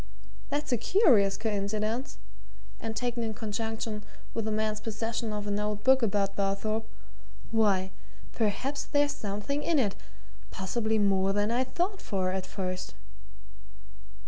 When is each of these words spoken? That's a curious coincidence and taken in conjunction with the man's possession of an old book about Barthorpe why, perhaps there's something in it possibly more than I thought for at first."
That's 0.49 0.71
a 0.71 0.77
curious 0.77 1.37
coincidence 1.37 2.17
and 2.79 2.95
taken 2.95 3.21
in 3.21 3.35
conjunction 3.35 4.03
with 4.33 4.45
the 4.45 4.51
man's 4.51 4.81
possession 4.81 5.31
of 5.31 5.45
an 5.45 5.59
old 5.59 5.83
book 5.83 6.01
about 6.01 6.35
Barthorpe 6.35 6.87
why, 7.51 7.91
perhaps 8.31 8.83
there's 8.83 9.11
something 9.11 9.61
in 9.61 9.77
it 9.77 9.95
possibly 10.49 10.97
more 10.97 11.33
than 11.33 11.51
I 11.51 11.63
thought 11.63 12.01
for 12.01 12.31
at 12.31 12.47
first." 12.47 12.95